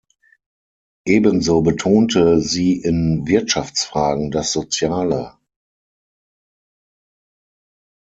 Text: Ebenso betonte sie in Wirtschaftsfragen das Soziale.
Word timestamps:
Ebenso 1.05 1.61
betonte 1.61 2.39
sie 2.41 2.75
in 2.79 3.27
Wirtschaftsfragen 3.27 4.31
das 4.31 4.51
Soziale. 4.51 5.37